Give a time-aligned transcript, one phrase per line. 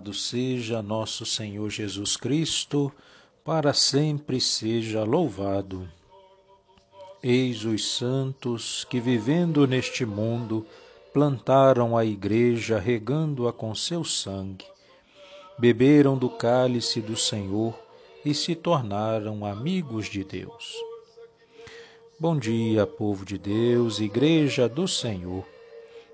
[0.00, 2.90] Louvado seja nosso Senhor Jesus Cristo,
[3.44, 5.86] para sempre seja louvado.
[7.22, 10.66] Eis os santos que, vivendo neste mundo,
[11.12, 14.64] plantaram a Igreja, regando-a com seu sangue,
[15.58, 17.78] beberam do cálice do Senhor
[18.24, 20.74] e se tornaram amigos de Deus.
[22.18, 25.44] Bom dia, povo de Deus, Igreja do Senhor.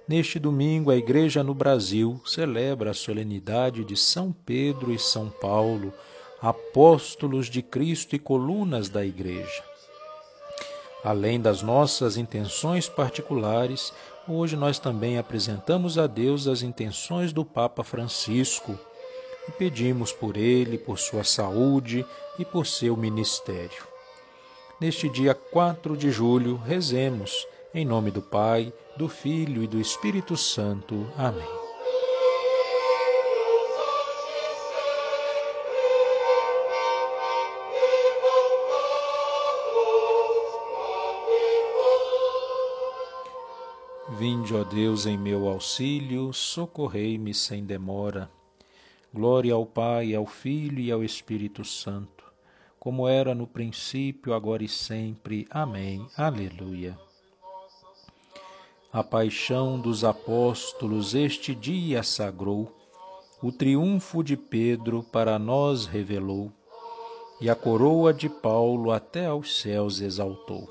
[0.08, 5.92] Neste domingo, a Igreja no Brasil celebra a solenidade de São Pedro e São Paulo,
[6.40, 9.64] apóstolos de Cristo e colunas da Igreja.
[11.02, 13.92] Além das nossas intenções particulares,
[14.28, 18.78] hoje nós também apresentamos a Deus as intenções do Papa Francisco
[19.48, 22.06] e pedimos por ele, por sua saúde
[22.38, 23.84] e por seu ministério.
[24.80, 27.44] Neste dia 4 de julho, rezemos
[27.76, 31.06] em nome do Pai, do Filho e do Espírito Santo.
[31.14, 31.46] Amém.
[44.18, 48.30] Vinde, ó Deus, em meu auxílio, socorrei-me sem demora.
[49.12, 52.24] Glória ao Pai, ao Filho e ao Espírito Santo,
[52.78, 55.46] como era no princípio, agora e sempre.
[55.50, 56.06] Amém.
[56.16, 57.05] Aleluia
[58.96, 62.74] a paixão dos apóstolos este dia sagrou,
[63.42, 66.50] o triunfo de Pedro para nós revelou,
[67.38, 70.66] e a coroa de Paulo até aos céus exaltou.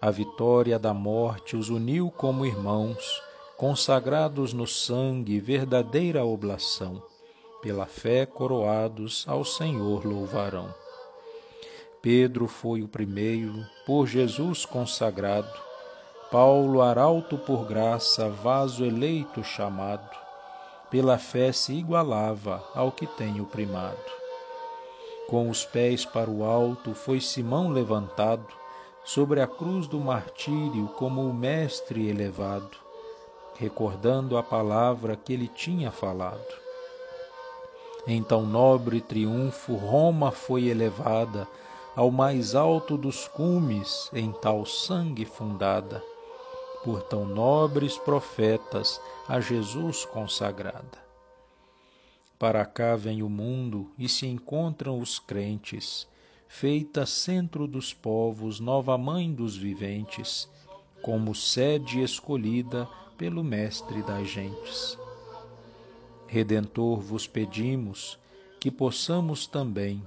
[0.00, 3.20] A vitória da morte os uniu como irmãos,
[3.56, 7.02] consagrados no sangue verdadeira oblação,
[7.60, 10.72] pela fé coroados ao Senhor louvarão.
[12.00, 15.69] Pedro foi o primeiro, por Jesus consagrado,
[16.30, 20.16] Paulo, arauto por graça, vaso eleito chamado,
[20.88, 23.98] pela fé se igualava ao que tem o primado.
[25.28, 28.46] Com os pés para o alto foi Simão levantado,
[29.02, 32.78] sobre a cruz do martírio como o Mestre elevado,
[33.56, 36.54] recordando a palavra que ele tinha falado.
[38.06, 41.48] Em tão nobre triunfo, Roma foi elevada
[41.96, 46.00] ao mais alto dos cumes, em tal sangue fundada
[46.84, 50.98] por tão nobres profetas a Jesus consagrada.
[52.38, 56.08] Para cá vem o mundo e se encontram os crentes,
[56.48, 60.48] feita centro dos povos, nova mãe dos viventes,
[61.02, 64.98] como sede escolhida pelo Mestre das gentes.
[66.26, 68.18] Redentor, vos pedimos
[68.58, 70.02] que possamos também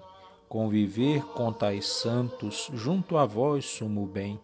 [0.50, 4.40] conviver com tais santos junto a vós, sumo bem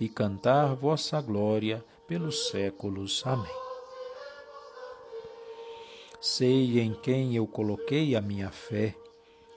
[0.00, 3.22] e cantar vossa glória pelos séculos.
[3.26, 3.68] Amém.
[6.20, 8.94] Sei em quem eu coloquei a minha fé,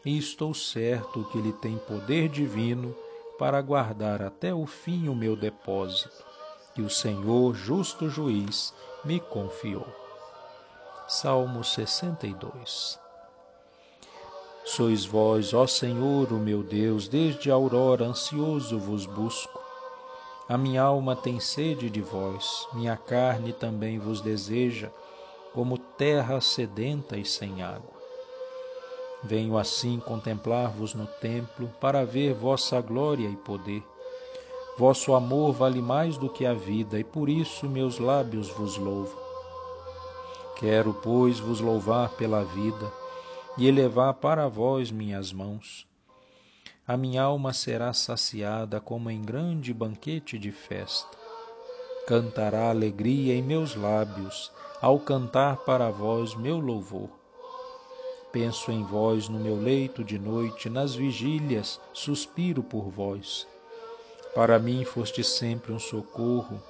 [0.05, 2.95] e estou certo que ele tem poder divino
[3.37, 6.23] para guardar até o fim o meu depósito,
[6.73, 8.73] que o Senhor, justo juiz,
[9.03, 9.87] me confiou.
[11.07, 12.99] Salmo 62
[14.63, 19.60] Sois vós, ó Senhor, o meu Deus, desde a aurora ansioso vos busco.
[20.51, 24.91] A minha alma tem sede de vós, minha carne também vos deseja,
[25.53, 27.93] como terra sedenta e sem água.
[29.23, 33.81] Venho assim contemplar-vos no templo, para ver vossa glória e poder.
[34.77, 39.17] Vosso amor vale mais do que a vida, e por isso meus lábios vos louvo.
[40.57, 42.91] Quero, pois, vos louvar pela vida,
[43.57, 45.89] e elevar para vós minhas mãos
[46.91, 51.17] a minha alma será saciada como em grande banquete de festa.
[52.05, 54.51] Cantará alegria em meus lábios,
[54.81, 57.07] ao cantar para vós meu louvor.
[58.33, 63.47] Penso em vós no meu leito de noite, nas vigílias, suspiro por vós.
[64.35, 66.61] Para mim foste sempre um socorro,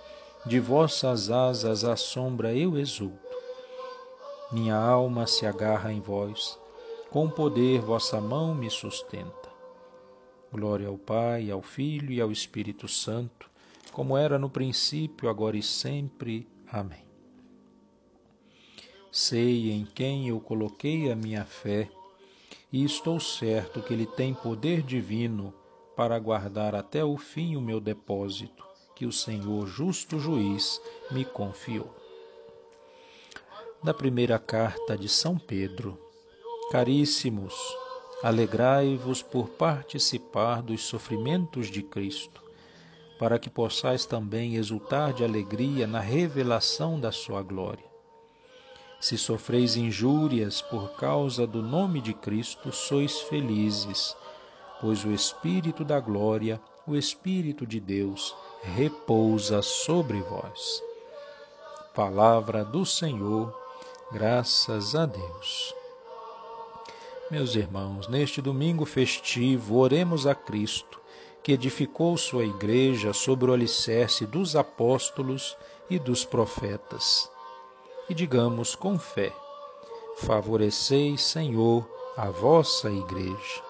[0.45, 3.37] de vossas asas à sombra eu exulto.
[4.51, 6.59] Minha alma se agarra em vós,
[7.09, 9.40] com poder vossa mão me sustenta.
[10.51, 13.49] Glória ao Pai, ao Filho e ao Espírito Santo,
[13.93, 16.45] como era no princípio, agora e sempre.
[16.69, 17.05] Amém.
[19.09, 21.89] Sei em quem eu coloquei a minha fé,
[22.71, 25.53] e estou certo que Ele tem poder divino
[25.95, 28.65] para guardar até o fim o meu depósito,
[28.95, 30.81] que o Senhor, justo juiz,
[31.11, 31.95] me confiou.
[33.81, 35.97] Da primeira carta de São Pedro.
[36.71, 37.53] Caríssimos,
[38.23, 42.43] Alegrai-vos por participar dos sofrimentos de Cristo,
[43.17, 47.85] para que possais também exultar de alegria na revelação da sua glória.
[48.99, 54.15] Se sofreis injúrias por causa do nome de Cristo, sois felizes,
[54.79, 60.83] pois o Espírito da glória, o Espírito de Deus, repousa sobre vós.
[61.95, 63.51] Palavra do Senhor,
[64.11, 65.80] graças a Deus.
[67.31, 71.01] Meus irmãos, neste domingo festivo, oremos a Cristo,
[71.41, 75.57] que edificou sua igreja sobre o alicerce dos apóstolos
[75.89, 77.31] e dos profetas
[78.11, 79.33] e digamos com fé:
[80.17, 83.63] Favoreceis, Senhor, a vossa igreja.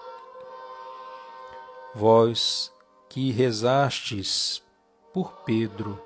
[1.94, 2.72] Vós
[3.08, 4.60] que rezastes
[5.12, 6.00] por Pedro,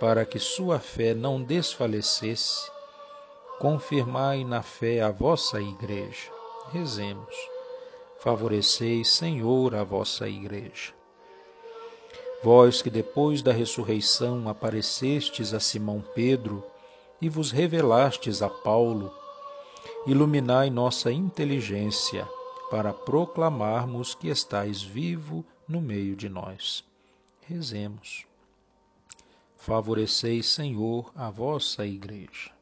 [0.00, 2.68] para que sua fé não desfalecesse,
[3.60, 6.35] confirmai na fé a vossa igreja.
[6.72, 7.34] Rezemos.
[8.18, 10.92] Favoreceis, Senhor, a vossa igreja.
[12.42, 16.64] Vós que depois da ressurreição aparecestes a Simão Pedro,
[17.20, 19.12] e vos revelastes a Paulo,
[20.06, 22.28] iluminai nossa inteligência
[22.70, 26.84] para proclamarmos que estais vivo no meio de nós.
[27.42, 28.26] Rezemos.
[29.56, 32.55] Favoreceis, Senhor, a vossa Igreja.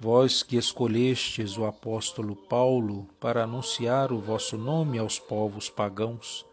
[0.00, 6.44] Vós que escolhestes o apóstolo Paulo para anunciar o vosso nome aos povos pagãos,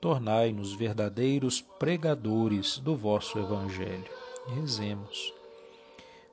[0.00, 4.10] tornai-nos verdadeiros pregadores do vosso Evangelho.
[4.54, 5.32] Rezemos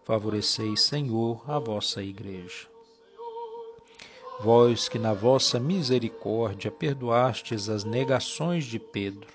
[0.07, 2.65] favoreceis, Senhor, a vossa Igreja.
[4.39, 9.27] Vós que na vossa misericórdia perdoastes as negações de Pedro,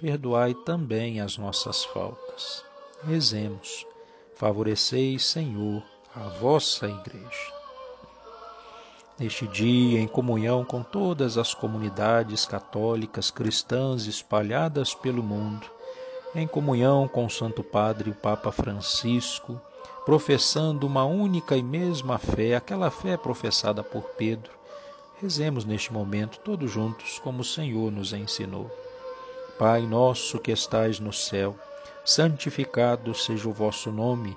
[0.00, 2.64] perdoai também as nossas faltas.
[3.04, 3.86] Rezemos,
[4.34, 7.52] favoreceis, Senhor, a vossa Igreja.
[9.18, 15.66] Neste dia, em comunhão com todas as comunidades católicas cristãs espalhadas pelo mundo,
[16.34, 19.58] em comunhão com o Santo Padre, o Papa Francisco,
[20.04, 24.52] professando uma única e mesma fé, aquela fé professada por Pedro.
[25.18, 28.70] Rezemos neste momento todos juntos, como o Senhor nos ensinou.
[29.58, 31.56] Pai nosso que estais no céu,
[32.04, 34.36] santificado seja o vosso nome.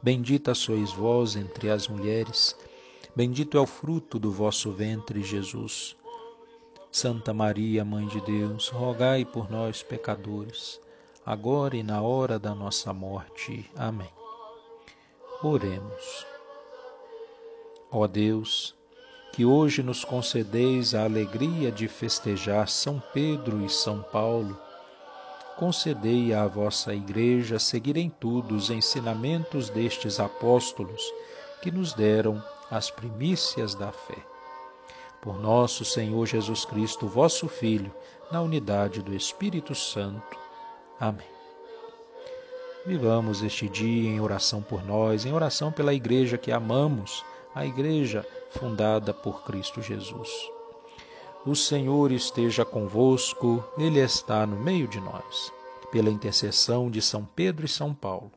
[0.00, 2.56] Bendita sois vós entre as mulheres,
[3.16, 5.96] bendito é o fruto do vosso ventre, Jesus.
[6.90, 10.80] Santa Maria, Mãe de Deus, rogai por nós, pecadores,
[11.26, 13.68] agora e na hora da nossa morte.
[13.76, 14.10] Amém.
[15.42, 16.26] Oremos.
[17.90, 18.74] Ó Deus,
[19.32, 24.58] que hoje nos concedeis a alegria de festejar São Pedro e São Paulo,
[25.58, 31.02] concedei à vossa Igreja seguir em tudo os ensinamentos destes apóstolos
[31.60, 34.18] que nos deram as primícias da fé.
[35.20, 37.92] Por nosso Senhor Jesus Cristo, vosso Filho,
[38.30, 40.38] na unidade do Espírito Santo.
[41.00, 41.26] Amém.
[42.86, 48.24] Vivamos este dia em oração por nós, em oração pela igreja que amamos, a igreja
[48.50, 50.30] fundada por Cristo Jesus.
[51.46, 55.52] O Senhor esteja convosco, Ele está no meio de nós.
[55.90, 58.32] Pela intercessão de São Pedro e São Paulo,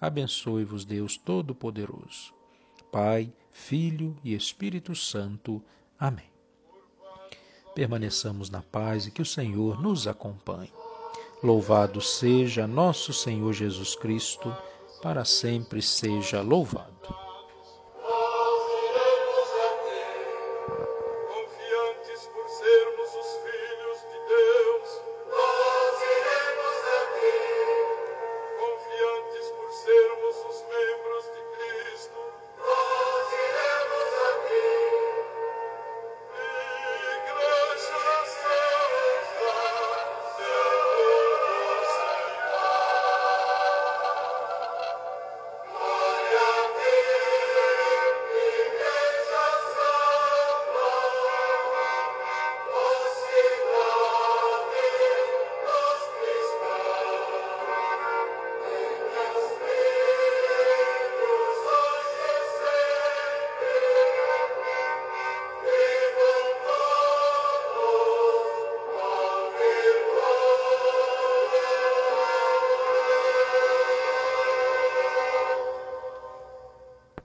[0.00, 2.34] abençoe-vos Deus Todo-Poderoso.
[2.90, 5.62] Pai, Filho e Espírito Santo.
[5.98, 6.28] Amém.
[7.74, 10.72] Permaneçamos na paz e que o Senhor nos acompanhe.
[11.42, 14.54] Louvado seja nosso Senhor Jesus Cristo,
[15.00, 17.29] para sempre seja louvado.